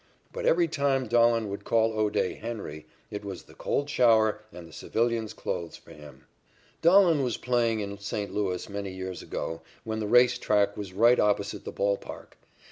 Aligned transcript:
But 0.33 0.47
every 0.47 0.67
time 0.67 1.07
Dahlen 1.07 1.47
would 1.49 1.63
call 1.63 1.93
O'Day 1.93 2.33
"Henry" 2.33 2.87
it 3.11 3.23
was 3.23 3.43
the 3.43 3.53
cold 3.53 3.87
shower 3.87 4.41
and 4.51 4.67
the 4.67 4.73
civilian's 4.73 5.31
clothes 5.31 5.77
for 5.77 5.91
his. 5.93 6.15
Dahlen 6.81 7.21
was 7.23 7.37
playing 7.37 7.81
in 7.81 7.99
St. 7.99 8.33
Louis 8.33 8.67
many 8.67 8.89
years 8.89 9.21
ago 9.21 9.61
when 9.83 9.99
the 9.99 10.07
race 10.07 10.39
track 10.39 10.75
was 10.75 10.91
right 10.91 11.19
opposite 11.19 11.65
the 11.65 11.71
ball 11.71 11.97
park. 11.97 12.35